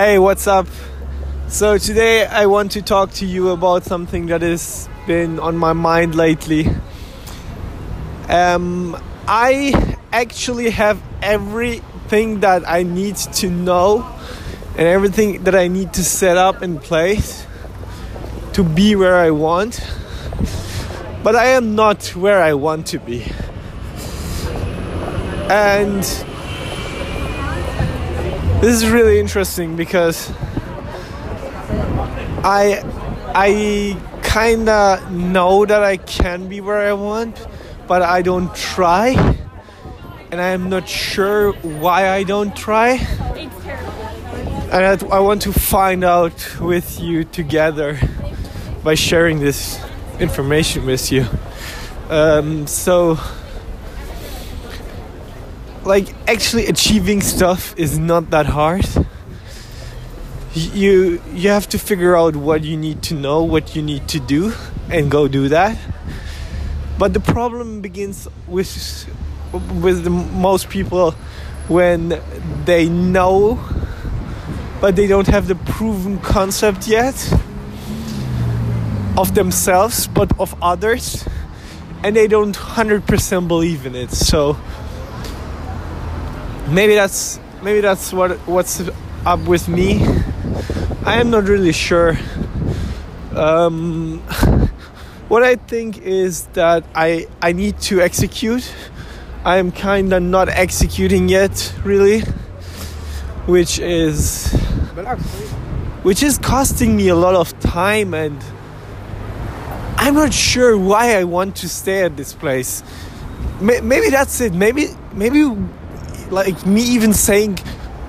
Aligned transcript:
Hey, 0.00 0.16
what's 0.16 0.46
up? 0.46 0.68
So, 1.48 1.76
today 1.76 2.24
I 2.24 2.46
want 2.46 2.70
to 2.72 2.82
talk 2.82 3.10
to 3.14 3.26
you 3.26 3.48
about 3.48 3.82
something 3.82 4.26
that 4.26 4.42
has 4.42 4.88
been 5.08 5.40
on 5.40 5.56
my 5.56 5.72
mind 5.72 6.14
lately. 6.14 6.68
Um, 8.28 8.96
I 9.26 9.96
actually 10.12 10.70
have 10.70 11.02
everything 11.20 12.38
that 12.40 12.62
I 12.64 12.84
need 12.84 13.16
to 13.42 13.50
know 13.50 14.08
and 14.76 14.86
everything 14.86 15.42
that 15.42 15.56
I 15.56 15.66
need 15.66 15.92
to 15.94 16.04
set 16.04 16.36
up 16.36 16.62
in 16.62 16.78
place 16.78 17.44
to 18.52 18.62
be 18.62 18.94
where 18.94 19.16
I 19.16 19.32
want, 19.32 19.84
but 21.24 21.34
I 21.34 21.46
am 21.46 21.74
not 21.74 22.14
where 22.14 22.40
I 22.40 22.54
want 22.54 22.86
to 22.94 23.00
be. 23.00 23.26
And 25.50 26.04
this 28.60 28.74
is 28.82 28.88
really 28.88 29.20
interesting 29.20 29.76
because 29.76 30.32
I 32.42 32.82
I 33.34 33.96
kinda 34.24 35.08
know 35.10 35.64
that 35.64 35.82
I 35.84 35.96
can 35.96 36.48
be 36.48 36.60
where 36.60 36.78
I 36.78 36.92
want, 36.92 37.46
but 37.86 38.02
I 38.02 38.22
don't 38.22 38.52
try, 38.54 39.10
and 40.32 40.40
I 40.40 40.48
am 40.48 40.68
not 40.70 40.88
sure 40.88 41.52
why 41.52 42.08
I 42.10 42.24
don't 42.24 42.54
try. 42.56 42.98
And 44.70 44.84
I, 44.84 45.16
I 45.16 45.20
want 45.20 45.42
to 45.42 45.52
find 45.52 46.04
out 46.04 46.60
with 46.60 47.00
you 47.00 47.24
together 47.24 47.98
by 48.82 48.96
sharing 48.96 49.38
this 49.38 49.80
information 50.18 50.84
with 50.84 51.12
you. 51.12 51.26
Um, 52.10 52.66
so 52.66 53.18
like 55.88 56.14
actually 56.28 56.66
achieving 56.66 57.22
stuff 57.22 57.74
is 57.78 57.98
not 57.98 58.28
that 58.30 58.44
hard. 58.44 58.86
You 60.54 61.22
you 61.32 61.48
have 61.48 61.66
to 61.70 61.78
figure 61.78 62.14
out 62.14 62.36
what 62.36 62.62
you 62.62 62.76
need 62.76 63.02
to 63.04 63.14
know 63.14 63.42
what 63.42 63.74
you 63.74 63.80
need 63.80 64.06
to 64.08 64.20
do 64.20 64.52
and 64.90 65.10
go 65.10 65.28
do 65.28 65.48
that. 65.48 65.78
But 66.98 67.14
the 67.14 67.20
problem 67.20 67.80
begins 67.80 68.28
with 68.46 68.70
with 69.80 70.04
the 70.04 70.10
most 70.10 70.68
people 70.68 71.12
when 71.68 72.20
they 72.66 72.88
know 72.88 73.58
but 74.82 74.94
they 74.94 75.06
don't 75.06 75.26
have 75.26 75.48
the 75.48 75.54
proven 75.54 76.18
concept 76.18 76.86
yet 76.86 77.16
of 79.16 79.34
themselves 79.34 80.06
but 80.06 80.38
of 80.38 80.54
others 80.62 81.26
and 82.04 82.14
they 82.14 82.28
don't 82.28 82.56
100% 82.56 83.48
believe 83.48 83.86
in 83.86 83.94
it. 83.96 84.10
So 84.10 84.56
maybe 86.70 86.94
that's 86.94 87.40
maybe 87.62 87.80
that's 87.80 88.12
what 88.12 88.38
what's 88.46 88.82
up 89.26 89.40
with 89.40 89.68
me. 89.68 90.04
I 91.04 91.20
am 91.20 91.30
not 91.30 91.44
really 91.44 91.72
sure. 91.72 92.18
Um, 93.34 94.18
what 95.28 95.42
I 95.42 95.56
think 95.56 95.98
is 95.98 96.46
that 96.48 96.84
I 96.94 97.26
I 97.42 97.52
need 97.52 97.78
to 97.82 98.00
execute. 98.00 98.72
I 99.44 99.58
am 99.58 99.70
kind 99.72 100.12
of 100.12 100.22
not 100.22 100.48
executing 100.48 101.28
yet, 101.28 101.72
really, 101.84 102.20
which 103.46 103.78
is 103.78 104.52
which 106.02 106.22
is 106.22 106.38
costing 106.38 106.96
me 106.96 107.08
a 107.08 107.14
lot 107.16 107.34
of 107.34 107.58
time 107.60 108.14
and 108.14 108.42
I'm 109.96 110.14
not 110.14 110.32
sure 110.32 110.78
why 110.78 111.16
I 111.16 111.24
want 111.24 111.56
to 111.56 111.68
stay 111.68 112.02
at 112.02 112.16
this 112.16 112.32
place. 112.32 112.82
Maybe 113.60 114.10
that's 114.10 114.40
it. 114.40 114.54
Maybe 114.54 114.88
maybe 115.12 115.44
like 116.30 116.66
me 116.66 116.82
even 116.82 117.12
saying 117.12 117.58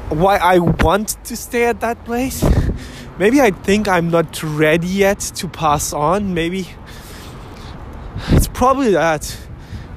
why 0.09 0.38
I 0.38 0.59
want 0.59 1.23
to 1.25 1.36
stay 1.36 1.66
at 1.66 1.81
that 1.81 2.03
place. 2.06 2.44
Maybe 3.17 3.42
I 3.42 3.52
think 3.52 3.88
I'm 3.88 4.09
not 4.09 4.42
ready 4.44 4.88
yet 4.88 5.20
to 5.20 5.48
pass 5.48 5.94
on. 5.94 6.34
Maybe 6.34 6.67
it's 8.30 8.48
probably 8.48 8.92
that. 8.92 9.38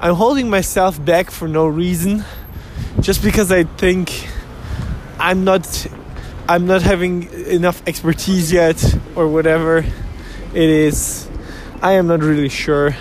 I'm 0.00 0.14
holding 0.14 0.50
myself 0.50 1.02
back 1.04 1.30
for 1.30 1.47
no 1.47 1.66
reason 1.66 2.24
just 3.00 3.22
because 3.22 3.52
I 3.52 3.64
think 3.64 4.28
I'm 5.18 5.44
not 5.44 5.86
I'm 6.48 6.66
not 6.66 6.82
having 6.82 7.32
enough 7.47 7.82
expertise 7.86 8.52
yet 8.52 8.82
or 9.14 9.28
whatever 9.28 9.78
it 9.78 9.88
is. 10.54 11.28
I 11.80 11.92
am 11.92 12.08
not 12.08 12.20
really 12.20 12.48
sure. 12.48 12.97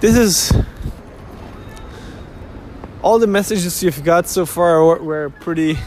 This 0.00 0.16
is 0.16 0.52
all 3.02 3.18
the 3.18 3.26
messages 3.26 3.82
you've 3.82 4.04
got 4.04 4.28
so 4.28 4.44
far 4.44 4.84
were 4.98 5.30
pretty 5.30 5.78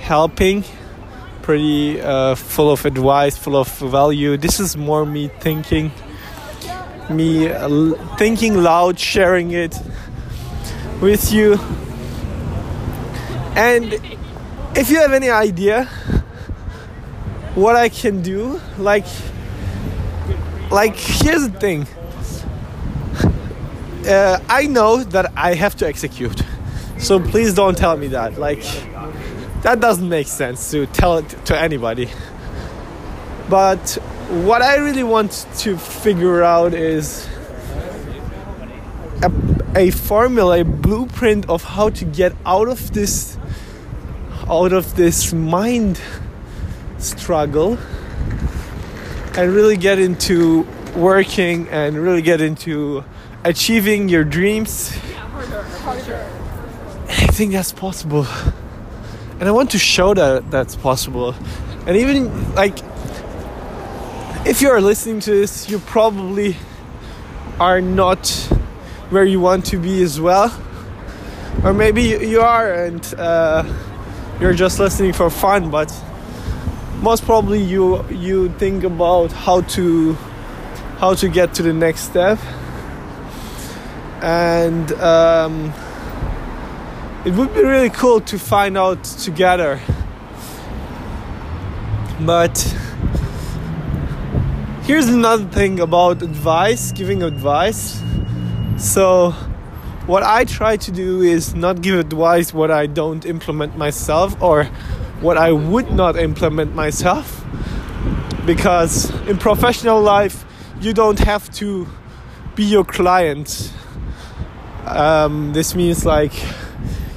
helping, 0.00 0.64
pretty 1.42 2.00
uh, 2.00 2.34
full 2.34 2.70
of 2.70 2.84
advice, 2.86 3.36
full 3.36 3.56
of 3.56 3.68
value. 3.78 4.36
This 4.36 4.58
is 4.58 4.76
more 4.76 5.04
me 5.04 5.28
thinking, 5.28 5.92
me 7.10 7.48
uh, 7.48 7.94
thinking 8.16 8.62
loud, 8.62 8.98
sharing 8.98 9.50
it 9.50 9.76
with 11.00 11.32
you. 11.32 11.58
And 13.54 13.94
if 14.74 14.90
you 14.90 14.98
have 14.98 15.12
any 15.12 15.28
idea 15.28 15.84
what 17.54 17.76
I 17.76 17.90
can 17.90 18.22
do, 18.22 18.60
like, 18.78 19.04
like 20.70 20.96
here's 20.96 21.46
the 21.46 21.58
thing 21.60 21.86
uh, 24.06 24.40
I 24.48 24.66
know 24.66 25.02
that 25.02 25.32
I 25.36 25.54
have 25.54 25.76
to 25.76 25.86
execute. 25.86 26.42
So 26.98 27.18
please 27.18 27.54
don't 27.54 27.76
tell 27.76 27.96
me 27.96 28.08
that. 28.08 28.38
Like, 28.38 28.62
that 29.62 29.80
doesn't 29.80 30.08
make 30.08 30.26
sense 30.26 30.70
to 30.70 30.86
tell 30.86 31.18
it 31.18 31.28
to 31.46 31.58
anybody. 31.58 32.10
But 33.48 33.98
what 34.28 34.62
I 34.62 34.76
really 34.76 35.02
want 35.02 35.46
to 35.58 35.76
figure 35.76 36.42
out 36.42 36.72
is 36.72 37.28
a, 39.22 39.32
a 39.74 39.90
formula, 39.90 40.60
a 40.60 40.64
blueprint 40.64 41.48
of 41.48 41.64
how 41.64 41.90
to 41.90 42.04
get 42.04 42.34
out 42.46 42.68
of 42.68 42.92
this 42.92 43.36
out 44.48 44.72
of 44.72 44.96
this 44.96 45.32
mind 45.32 46.00
struggle 46.98 47.78
and 49.36 49.52
really 49.54 49.76
get 49.76 49.98
into 49.98 50.66
working 50.96 51.68
and 51.68 51.96
really 51.96 52.22
get 52.22 52.40
into 52.40 53.04
achieving 53.44 54.08
your 54.08 54.24
dreams. 54.24 54.92
I 57.08 57.26
think 57.32 57.52
that's 57.52 57.72
possible. 57.72 58.26
And 59.38 59.48
I 59.48 59.52
want 59.52 59.70
to 59.70 59.78
show 59.78 60.14
that 60.14 60.50
that's 60.50 60.76
possible. 60.76 61.34
And 61.86 61.96
even 61.96 62.54
like 62.54 62.78
if 64.46 64.60
you 64.60 64.70
are 64.70 64.80
listening 64.80 65.20
to 65.20 65.30
this, 65.30 65.68
you 65.70 65.78
probably 65.78 66.56
are 67.58 67.80
not 67.80 68.28
where 69.10 69.24
you 69.24 69.40
want 69.40 69.66
to 69.66 69.78
be 69.78 70.02
as 70.02 70.20
well. 70.20 70.52
Or 71.64 71.72
maybe 71.72 72.02
you 72.02 72.40
are 72.40 72.72
and 72.72 73.14
uh, 73.18 73.64
you're 74.40 74.54
just 74.54 74.78
listening 74.78 75.12
for 75.12 75.30
fun, 75.30 75.70
but 75.70 75.92
most 77.00 77.24
probably 77.24 77.62
you 77.62 78.04
you 78.10 78.50
think 78.58 78.84
about 78.84 79.32
how 79.32 79.62
to 79.62 80.14
how 80.98 81.14
to 81.14 81.28
get 81.28 81.54
to 81.54 81.62
the 81.62 81.72
next 81.72 82.00
step 82.02 82.38
and 84.22 84.92
um, 84.92 85.72
it 87.24 87.32
would 87.32 87.52
be 87.54 87.62
really 87.62 87.90
cool 87.90 88.20
to 88.20 88.38
find 88.38 88.76
out 88.76 89.02
together. 89.04 89.80
But 92.20 92.58
here's 94.82 95.08
another 95.08 95.44
thing 95.44 95.80
about 95.80 96.22
advice 96.22 96.92
giving 96.92 97.22
advice. 97.22 98.02
So, 98.76 99.30
what 100.06 100.22
I 100.22 100.44
try 100.44 100.76
to 100.76 100.90
do 100.90 101.22
is 101.22 101.54
not 101.54 101.82
give 101.82 101.98
advice 101.98 102.52
what 102.52 102.70
I 102.70 102.86
don't 102.86 103.24
implement 103.24 103.76
myself 103.76 104.40
or 104.42 104.64
what 105.20 105.38
I 105.38 105.52
would 105.52 105.92
not 105.92 106.18
implement 106.18 106.74
myself. 106.74 107.44
Because 108.44 109.10
in 109.28 109.38
professional 109.38 110.00
life, 110.00 110.44
you 110.80 110.92
don't 110.92 111.18
have 111.20 111.50
to 111.56 111.86
be 112.54 112.64
your 112.64 112.84
client 112.84 113.72
um, 114.96 115.52
this 115.52 115.74
means 115.74 116.04
like 116.04 116.32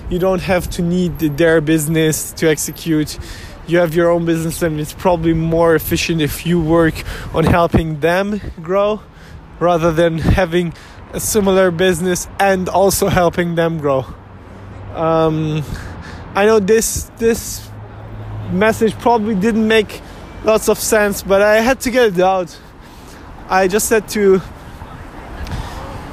you 0.09 0.19
don't 0.19 0.41
have 0.41 0.69
to 0.71 0.81
need 0.81 1.19
their 1.19 1.61
business 1.61 2.31
to 2.33 2.49
execute. 2.49 3.17
You 3.67 3.79
have 3.79 3.95
your 3.95 4.11
own 4.11 4.25
business, 4.25 4.61
and 4.61 4.79
it's 4.79 4.93
probably 4.93 5.33
more 5.33 5.73
efficient 5.73 6.21
if 6.21 6.45
you 6.45 6.61
work 6.61 6.93
on 7.33 7.45
helping 7.45 7.99
them 7.99 8.41
grow 8.61 9.01
rather 9.59 9.91
than 9.91 10.17
having 10.17 10.73
a 11.13 11.19
similar 11.19 11.71
business 11.71 12.27
and 12.39 12.67
also 12.67 13.07
helping 13.07 13.55
them 13.55 13.77
grow. 13.77 14.05
Um, 14.93 15.63
I 16.35 16.45
know 16.45 16.59
this 16.59 17.09
this 17.17 17.67
message 18.51 18.93
probably 18.99 19.35
didn't 19.35 19.67
make 19.67 20.01
lots 20.43 20.69
of 20.69 20.77
sense, 20.77 21.23
but 21.23 21.41
I 21.41 21.61
had 21.61 21.79
to 21.81 21.91
get 21.91 22.13
it 22.13 22.19
out. 22.19 22.59
I 23.49 23.67
just 23.67 23.89
had 23.89 24.07
to. 24.09 24.41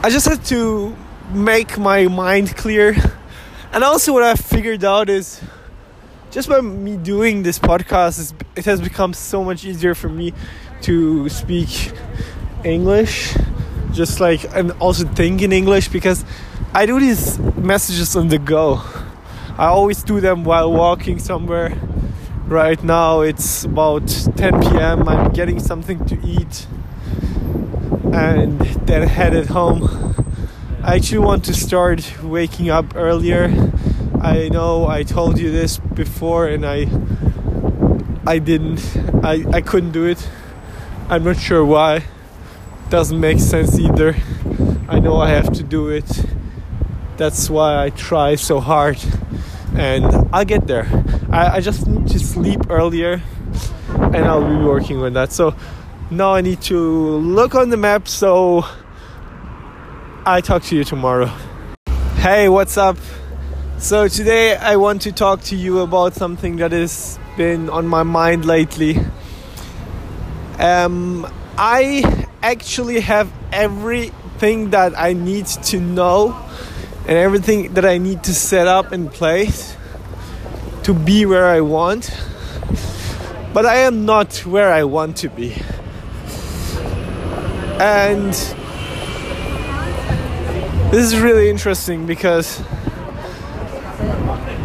I 0.02 0.08
just 0.08 0.26
had 0.26 0.44
to 0.46 0.96
make 1.32 1.78
my 1.78 2.08
mind 2.08 2.56
clear. 2.56 2.96
And 3.72 3.84
also, 3.84 4.12
what 4.12 4.22
I 4.22 4.34
figured 4.34 4.84
out 4.84 5.08
is 5.08 5.40
just 6.30 6.48
by 6.48 6.60
me 6.60 6.96
doing 6.96 7.42
this 7.42 7.58
podcast, 7.58 8.34
it 8.56 8.64
has 8.64 8.80
become 8.80 9.14
so 9.14 9.42
much 9.44 9.64
easier 9.64 9.94
for 9.94 10.08
me 10.08 10.32
to 10.82 11.28
speak 11.28 11.92
English, 12.64 13.34
just 13.92 14.20
like 14.20 14.44
and 14.54 14.72
also 14.80 15.04
think 15.06 15.42
in 15.42 15.52
English 15.52 15.88
because 15.88 16.24
I 16.72 16.86
do 16.86 17.00
these 17.00 17.38
messages 17.38 18.14
on 18.16 18.28
the 18.28 18.38
go. 18.38 18.80
I 19.58 19.66
always 19.66 20.02
do 20.02 20.20
them 20.20 20.44
while 20.44 20.72
walking 20.72 21.18
somewhere. 21.18 21.76
Right 22.46 22.82
now 22.82 23.20
it's 23.20 23.64
about 23.64 24.08
10 24.08 24.60
p.m. 24.62 25.08
I'm 25.08 25.32
getting 25.32 25.60
something 25.60 26.04
to 26.06 26.18
eat 26.26 26.66
and 28.12 28.58
then 28.86 29.06
headed 29.06 29.46
home. 29.46 30.09
I 30.82 30.96
actually 30.96 31.18
want 31.18 31.44
to 31.44 31.54
start 31.54 32.22
waking 32.22 32.70
up 32.70 32.96
earlier. 32.96 33.52
I 34.20 34.48
know 34.48 34.86
I 34.88 35.02
told 35.02 35.38
you 35.38 35.50
this 35.50 35.78
before 35.78 36.46
and 36.46 36.64
I 36.66 36.86
I 38.26 38.38
didn't 38.38 38.80
I, 39.22 39.44
I 39.52 39.60
couldn't 39.60 39.92
do 39.92 40.06
it. 40.06 40.28
I'm 41.08 41.24
not 41.24 41.38
sure 41.38 41.64
why. 41.64 42.04
Doesn't 42.88 43.20
make 43.20 43.40
sense 43.40 43.78
either. 43.78 44.16
I 44.88 44.98
know 44.98 45.16
I 45.18 45.28
have 45.30 45.52
to 45.52 45.62
do 45.62 45.88
it 45.88 46.08
that's 47.20 47.50
why 47.50 47.84
I 47.84 47.90
try 47.90 48.34
so 48.36 48.60
hard 48.60 48.96
and 49.76 50.06
I'll 50.32 50.46
get 50.46 50.66
there. 50.66 50.88
I, 51.30 51.56
I 51.56 51.60
just 51.60 51.86
need 51.86 52.08
to 52.08 52.18
sleep 52.18 52.70
earlier 52.70 53.20
and 53.90 54.24
I'll 54.24 54.48
be 54.48 54.64
working 54.64 55.02
on 55.02 55.12
that. 55.12 55.30
So 55.30 55.54
now 56.10 56.32
I 56.32 56.40
need 56.40 56.62
to 56.62 56.78
look 56.78 57.54
on 57.54 57.68
the 57.68 57.76
map 57.76 58.08
so 58.08 58.64
I 60.30 60.40
talk 60.40 60.62
to 60.64 60.76
you 60.76 60.84
tomorrow. 60.84 61.28
Hey, 62.18 62.48
what's 62.48 62.76
up? 62.76 62.96
So 63.78 64.06
today 64.06 64.54
I 64.54 64.76
want 64.76 65.02
to 65.02 65.10
talk 65.10 65.40
to 65.50 65.56
you 65.56 65.80
about 65.80 66.14
something 66.14 66.58
that 66.58 66.70
has 66.70 67.18
been 67.36 67.68
on 67.68 67.88
my 67.88 68.04
mind 68.04 68.44
lately. 68.44 68.96
Um, 70.60 71.26
I 71.58 72.28
actually 72.44 73.00
have 73.00 73.32
everything 73.50 74.70
that 74.70 74.96
I 74.96 75.14
need 75.14 75.46
to 75.46 75.80
know 75.80 76.40
and 77.08 77.18
everything 77.18 77.74
that 77.74 77.84
I 77.84 77.98
need 77.98 78.22
to 78.22 78.32
set 78.32 78.68
up 78.68 78.92
in 78.92 79.08
place 79.08 79.76
to 80.84 80.94
be 80.94 81.26
where 81.26 81.48
I 81.48 81.60
want. 81.60 82.08
But 83.52 83.66
I 83.66 83.78
am 83.78 84.06
not 84.06 84.46
where 84.46 84.72
I 84.72 84.84
want 84.84 85.16
to 85.16 85.28
be. 85.28 85.60
And 87.80 88.59
this 90.90 91.12
is 91.12 91.18
really 91.18 91.48
interesting 91.48 92.06
because 92.06 92.60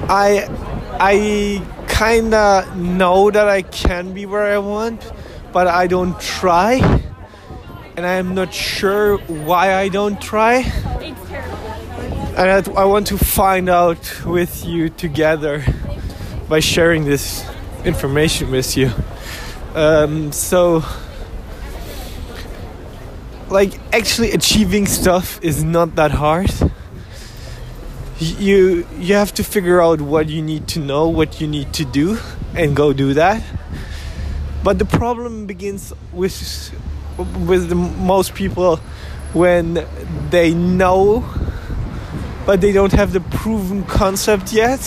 I 0.10 0.48
I 1.00 1.66
kind 1.88 2.34
of 2.34 2.78
know 2.78 3.32
that 3.32 3.48
I 3.48 3.62
can 3.62 4.14
be 4.14 4.26
where 4.26 4.44
I 4.44 4.58
want, 4.58 5.12
but 5.54 5.68
I 5.68 5.88
don't 5.88 6.20
try. 6.20 7.02
And 7.98 8.06
I 8.06 8.16
am 8.16 8.36
not 8.36 8.54
sure 8.54 9.18
why 9.18 9.74
I 9.76 9.88
don't 9.88 10.20
try 10.20 10.70
and 12.38 12.68
I, 12.68 12.82
I 12.82 12.84
want 12.84 13.08
to 13.08 13.18
find 13.18 13.70
out 13.70 14.26
with 14.26 14.66
you 14.66 14.90
together 14.90 15.64
by 16.50 16.60
sharing 16.60 17.06
this 17.06 17.46
information 17.86 18.52
with 18.52 18.76
you. 18.76 18.92
Um, 19.74 20.34
so, 20.34 20.84
like, 23.50 23.74
actually 23.94 24.32
achieving 24.32 24.86
stuff 24.86 25.40
is 25.44 25.64
not 25.64 25.96
that 25.96 26.12
hard. 26.12 26.52
You 28.20 28.88
you 28.98 29.16
have 29.16 29.34
to 29.34 29.44
figure 29.44 29.82
out 29.82 30.00
what 30.00 30.30
you 30.30 30.42
need 30.42 30.68
to 30.70 30.80
know, 30.80 31.10
what 31.10 31.42
you 31.42 31.48
need 31.48 31.74
to 31.74 31.84
do, 31.84 32.18
and 32.56 32.76
go 32.76 32.94
do 32.94 33.14
that. 33.14 33.44
But 34.64 34.80
the 34.80 34.86
problem 34.86 35.46
begins 35.46 35.94
with 36.14 36.72
with 37.18 37.70
the 37.70 37.76
most 37.76 38.34
people 38.34 38.78
when 39.34 39.86
they 40.30 40.54
know 40.54 41.24
but 42.46 42.62
they 42.62 42.72
don't 42.72 42.92
have 42.92 43.12
the 43.14 43.20
proven 43.20 43.84
concept 43.84 44.54
yet 44.54 44.80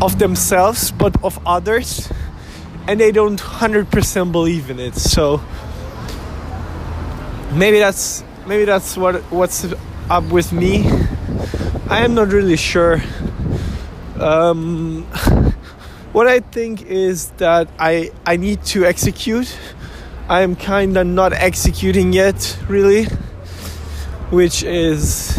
of 0.00 0.18
themselves 0.18 0.90
but 0.92 1.16
of 1.24 1.38
others 1.46 2.12
and 2.86 3.00
they 3.00 3.10
don't 3.10 3.40
100% 3.40 4.32
believe 4.32 4.70
in 4.70 4.78
it 4.78 4.94
so 4.94 5.40
maybe 7.54 7.78
that's 7.78 8.24
maybe 8.46 8.64
that's 8.64 8.96
what 8.96 9.16
what's 9.30 9.66
up 10.10 10.24
with 10.24 10.52
me 10.52 10.84
i 11.88 12.04
am 12.04 12.14
not 12.14 12.28
really 12.28 12.56
sure 12.56 13.00
um, 14.20 15.02
what 16.12 16.26
i 16.26 16.40
think 16.40 16.82
is 16.82 17.30
that 17.38 17.68
i 17.78 18.10
i 18.26 18.36
need 18.36 18.62
to 18.64 18.84
execute 18.84 19.56
i 20.28 20.42
am 20.42 20.56
kind 20.56 20.96
of 20.96 21.06
not 21.06 21.32
executing 21.32 22.12
yet 22.12 22.58
really 22.68 23.04
which 24.30 24.62
is 24.62 25.36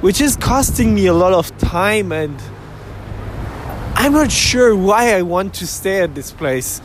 which 0.00 0.20
is 0.20 0.36
costing 0.36 0.94
me 0.94 1.06
a 1.06 1.14
lot 1.14 1.32
of 1.32 1.56
time 1.58 2.12
and 2.12 2.40
I'm 4.00 4.12
not 4.12 4.30
sure 4.30 4.76
why 4.76 5.16
I 5.16 5.22
want 5.22 5.54
to 5.54 5.66
stay 5.66 6.02
at 6.02 6.14
this 6.14 6.30
place. 6.30 6.80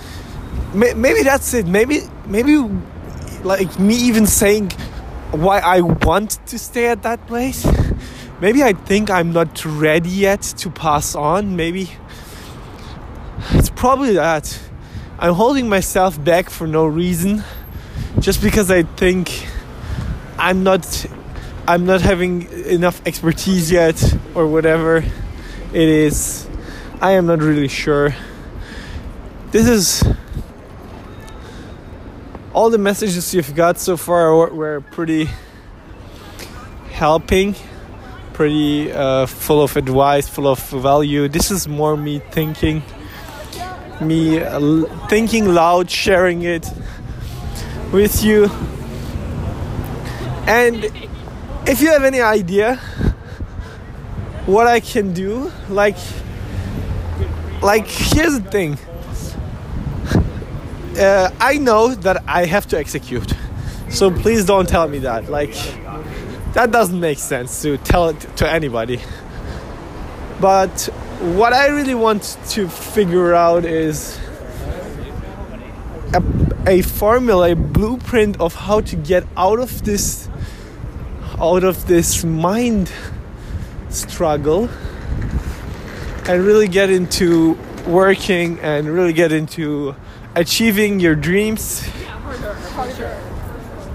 Maybe 0.74 1.22
that's 1.22 1.54
it. 1.54 1.68
Maybe 1.68 2.00
maybe 2.26 2.58
like 3.44 3.80
me 3.80 3.96
even 3.96 4.26
saying 4.26 4.72
why 5.32 5.60
I 5.60 5.82
want 5.82 6.46
to 6.48 6.60
stay 6.60 6.88
at 6.88 7.04
that 7.04 7.26
place. 7.28 7.66
Maybe 8.40 8.64
I 8.64 8.74
think 8.74 9.10
I'm 9.10 9.32
not 9.32 9.64
ready 9.66 10.10
yet 10.10 10.42
to 10.58 10.70
pass 10.70 11.16
on. 11.16 11.56
Maybe 11.56 11.90
it's 13.52 13.70
probably 13.70 14.14
that. 14.14 14.60
I'm 15.20 15.34
holding 15.34 15.70
myself 15.70 16.22
back 16.22 16.50
for 16.50 16.68
no 16.68 16.86
reason 16.86 17.44
just 18.20 18.42
because 18.42 18.70
I 18.70 18.84
think 18.84 19.48
I'm 20.38 20.64
not 20.64 21.06
I'm 21.68 21.86
not 21.86 22.02
having 22.02 22.50
enough 22.66 23.02
expertise 23.06 23.72
yet 23.72 24.18
or 24.36 24.48
whatever 24.48 24.98
it 24.98 25.90
is. 25.90 26.48
I 27.00 27.12
am 27.12 27.26
not 27.26 27.40
really 27.40 27.70
sure. 27.70 28.14
This 29.52 29.68
is 29.68 30.04
all 32.54 32.70
the 32.70 32.78
messages 32.78 33.34
you've 33.34 33.56
got 33.56 33.80
so 33.80 33.98
far 33.98 34.36
were 34.50 34.82
pretty 34.82 35.28
helping, 36.92 37.56
pretty 38.34 38.92
uh, 38.92 39.26
full 39.26 39.62
of 39.62 39.76
advice, 39.76 40.30
full 40.30 40.48
of 40.48 40.60
value. 40.70 41.28
This 41.28 41.50
is 41.50 41.68
more 41.68 41.98
me 41.98 42.20
thinking, 42.32 42.84
me 44.00 44.40
uh, 44.40 44.86
thinking 45.10 45.54
loud, 45.54 45.90
sharing 45.90 46.44
it 46.44 46.68
with 47.92 48.24
you. 48.24 48.50
And 50.46 50.86
if 51.66 51.82
you 51.82 51.90
have 51.90 52.04
any 52.04 52.22
idea 52.22 52.76
what 54.46 54.68
I 54.68 54.80
can 54.80 55.14
do, 55.14 55.52
like, 55.70 55.98
like 57.62 57.88
here's 57.88 58.40
the 58.40 58.52
thing. 58.52 58.78
Uh, 60.98 61.32
I 61.40 61.58
know 61.58 61.96
that 61.96 62.24
I 62.28 62.46
have 62.46 62.68
to 62.68 62.78
execute, 62.78 63.34
so 63.90 64.12
please 64.12 64.46
don't 64.46 64.70
tell 64.70 64.88
me 64.88 65.00
that. 65.00 65.30
Like, 65.30 65.54
that 66.54 66.72
doesn't 66.72 67.00
make 67.00 67.18
sense 67.18 67.62
to 67.64 67.78
tell 67.78 68.10
it 68.10 68.20
to 68.38 68.50
anybody. 68.50 69.02
But 70.40 70.90
what 71.20 71.54
I 71.54 71.68
really 71.68 71.96
want 71.96 72.38
to 72.50 72.68
figure 72.68 73.34
out 73.34 73.66
is 73.66 74.20
a, 76.14 76.24
a 76.68 76.82
formula, 76.82 77.52
a 77.52 77.56
blueprint 77.56 78.40
of 78.40 78.54
how 78.54 78.82
to 78.82 78.96
get 78.96 79.26
out 79.36 79.60
of 79.60 79.84
this 79.84 80.30
out 81.40 81.64
of 81.64 81.88
this 81.88 82.24
mind 82.24 82.92
struggle 83.90 84.70
and 86.28 86.46
really 86.46 86.68
get 86.68 86.90
into 86.90 87.58
working 87.88 88.60
and 88.60 88.88
really 88.88 89.14
get 89.14 89.32
into 89.32 89.96
achieving 90.36 91.00
your 91.00 91.16
dreams. 91.16 91.88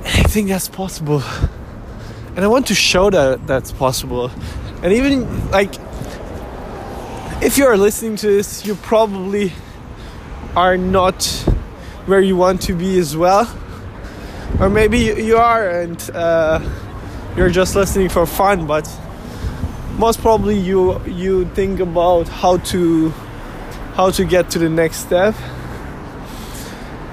I 0.04 0.23
think 0.28 0.49
that's 0.49 0.68
possible. 0.68 1.23
And 2.37 2.45
I 2.45 2.49
want 2.49 2.68
to 2.68 2.75
show 2.75 3.11
that 3.11 3.47
that's 3.47 3.73
possible. 3.73 4.30
And 4.83 4.92
even 4.92 5.50
like 5.50 5.75
if 7.42 7.59
you 7.59 7.66
are 7.66 7.76
listening 7.76 8.16
to 8.16 8.26
this, 8.26 8.64
you 8.64 8.75
probably 8.76 9.52
are 10.57 10.76
not 10.76 11.25
where 12.07 12.21
you 12.21 12.37
want 12.37 12.62
to 12.62 12.75
be 12.75 12.99
as 12.99 13.16
well. 13.16 13.47
Or 14.61 14.68
maybe 14.68 14.99
you 14.99 15.37
are 15.37 15.68
and 15.68 16.11
uh, 16.14 16.61
you're 17.37 17.50
just 17.50 17.76
listening 17.76 18.09
for 18.09 18.26
fun 18.26 18.66
but 18.66 18.88
most 19.97 20.21
probably 20.21 20.57
you 20.59 21.00
you 21.07 21.45
think 21.54 21.80
about 21.80 22.26
how 22.28 22.57
to 22.59 23.11
how 23.95 24.11
to 24.11 24.25
get 24.25 24.50
to 24.50 24.59
the 24.59 24.68
next 24.68 24.99
step 25.07 25.35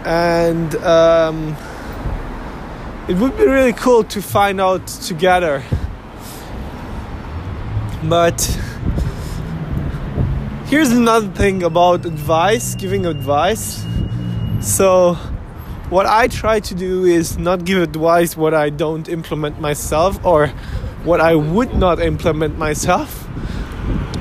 and 0.05 0.75
um, 0.75 1.57
it 3.09 3.17
would 3.17 3.35
be 3.35 3.45
really 3.45 3.73
cool 3.73 4.03
to 4.03 4.21
find 4.21 4.61
out 4.61 4.87
together 4.87 5.63
but 8.09 8.39
here's 10.67 10.91
another 10.91 11.27
thing 11.29 11.63
about 11.63 12.05
advice, 12.05 12.75
giving 12.75 13.07
advice. 13.07 13.83
So, 14.61 15.15
what 15.89 16.05
I 16.05 16.27
try 16.27 16.59
to 16.59 16.75
do 16.75 17.05
is 17.05 17.39
not 17.39 17.65
give 17.65 17.81
advice 17.81 18.37
what 18.37 18.53
I 18.53 18.69
don't 18.69 19.09
implement 19.09 19.59
myself 19.59 20.23
or 20.23 20.47
what 21.03 21.19
I 21.19 21.33
would 21.33 21.73
not 21.73 21.99
implement 21.99 22.59
myself. 22.59 23.27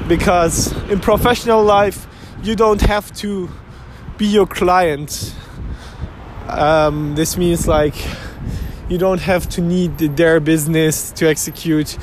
Because 0.09 0.73
in 0.89 1.01
professional 1.01 1.63
life, 1.63 2.07
you 2.43 2.55
don't 2.57 2.81
have 2.83 3.13
to 3.17 3.51
be 4.17 4.27
your 4.27 4.47
client. 4.47 5.35
Um, 6.49 7.15
this 7.15 7.37
means 7.37 7.67
like 7.67 7.95
you 8.89 8.99
don't 8.99 9.21
have 9.21 9.49
to 9.51 9.61
need 9.61 9.99
their 9.99 10.41
business 10.41 11.11
to 11.13 11.29
execute. 11.29 11.97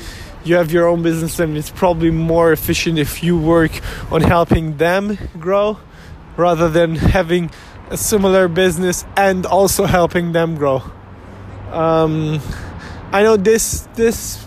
You 0.44 0.56
have 0.56 0.72
your 0.72 0.88
own 0.88 1.02
business 1.02 1.38
and 1.38 1.56
it's 1.56 1.70
probably 1.70 2.10
more 2.10 2.52
efficient 2.52 2.98
if 2.98 3.22
you 3.22 3.38
work 3.38 3.80
on 4.10 4.20
helping 4.22 4.76
them 4.78 5.16
grow 5.38 5.78
rather 6.36 6.68
than 6.68 6.96
having 6.96 7.50
a 7.90 7.96
similar 7.96 8.48
business 8.48 9.04
and 9.16 9.46
also 9.46 9.84
helping 9.84 10.32
them 10.32 10.56
grow. 10.56 10.82
Um, 11.70 12.40
i 13.12 13.22
know 13.22 13.36
this 13.36 13.86
this 13.94 14.46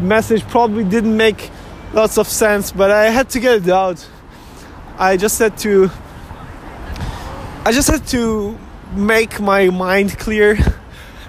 message 0.00 0.42
probably 0.48 0.84
didn't 0.84 1.16
make 1.16 1.50
lots 1.92 2.18
of 2.18 2.26
sense 2.26 2.72
but 2.72 2.90
i 2.90 3.10
had 3.10 3.28
to 3.30 3.40
get 3.40 3.62
it 3.62 3.68
out. 3.68 4.06
I 4.98 5.16
just 5.16 5.38
had 5.38 5.56
to 5.58 5.90
i 7.64 7.72
just 7.72 7.88
had 7.88 8.06
to 8.08 8.58
make 8.96 9.40
my 9.40 9.68
mind 9.70 10.18
clear 10.18 10.58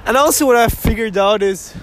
and 0.05 0.17
also 0.17 0.45
what 0.45 0.55
i 0.55 0.67
figured 0.67 1.17
out 1.17 1.41
is 1.41 1.75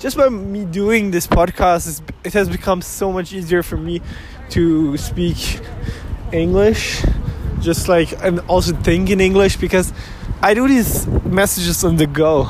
just 0.00 0.16
by 0.16 0.30
me 0.30 0.64
doing 0.64 1.10
this 1.10 1.26
podcast, 1.26 2.00
it 2.24 2.32
has 2.32 2.48
become 2.48 2.80
so 2.80 3.12
much 3.12 3.34
easier 3.34 3.62
for 3.62 3.76
me 3.76 4.00
to 4.48 4.96
speak 4.96 5.60
English, 6.32 7.04
just 7.60 7.86
like 7.86 8.12
and 8.24 8.40
also 8.48 8.74
think 8.74 9.10
in 9.10 9.20
English 9.20 9.56
because 9.56 9.92
I 10.40 10.54
do 10.54 10.66
these 10.66 11.06
messages 11.06 11.84
on 11.84 11.96
the 11.96 12.06
go. 12.06 12.48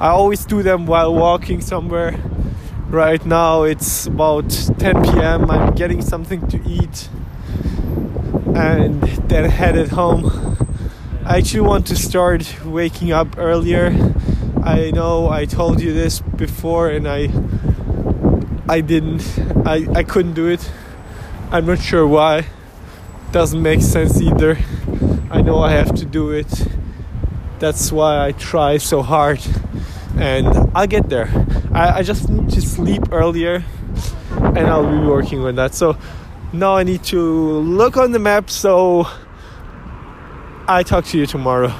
I 0.00 0.08
always 0.08 0.44
do 0.44 0.64
them 0.64 0.84
while 0.86 1.14
walking 1.14 1.60
somewhere. 1.60 2.18
Right 2.88 3.24
now 3.24 3.62
it's 3.62 4.06
about 4.06 4.50
10 4.50 5.04
p.m. 5.04 5.48
I'm 5.52 5.74
getting 5.76 6.02
something 6.02 6.44
to 6.48 6.60
eat 6.68 7.08
and 8.56 9.00
then 9.28 9.48
headed 9.48 9.90
home. 9.90 10.43
I 11.26 11.38
actually 11.38 11.62
want 11.62 11.86
to 11.86 11.96
start 11.96 12.64
waking 12.64 13.10
up 13.12 13.38
earlier 13.38 14.14
I 14.64 14.90
know 14.92 15.28
I 15.28 15.44
told 15.44 15.82
you 15.82 15.92
this 15.92 16.20
before 16.20 16.88
and 16.88 17.06
I 17.06 17.28
I 18.66 18.80
didn't 18.80 19.22
I, 19.66 19.86
I 19.94 20.04
couldn't 20.04 20.32
do 20.32 20.48
it. 20.48 20.72
I'm 21.50 21.66
not 21.66 21.80
sure 21.80 22.06
why. 22.06 22.46
Doesn't 23.30 23.60
make 23.60 23.82
sense 23.82 24.22
either. 24.22 24.58
I 25.30 25.42
know 25.42 25.62
I 25.62 25.72
have 25.72 25.94
to 25.96 26.06
do 26.06 26.30
it. 26.30 26.66
That's 27.58 27.92
why 27.92 28.26
I 28.26 28.32
try 28.32 28.78
so 28.78 29.02
hard 29.02 29.40
and 30.16 30.48
I'll 30.74 30.86
get 30.86 31.10
there. 31.10 31.28
I, 31.72 31.98
I 31.98 32.02
just 32.02 32.30
need 32.30 32.48
to 32.50 32.62
sleep 32.62 33.12
earlier 33.12 33.64
and 34.30 34.60
I'll 34.60 34.90
be 34.90 35.06
working 35.06 35.40
on 35.44 35.56
that. 35.56 35.74
So 35.74 35.98
now 36.54 36.76
I 36.76 36.84
need 36.84 37.02
to 37.04 37.20
look 37.20 37.98
on 37.98 38.12
the 38.12 38.18
map 38.18 38.48
so 38.48 39.08
I 40.66 40.82
talk 40.82 41.04
to 41.06 41.18
you 41.18 41.26
tomorrow. 41.26 41.74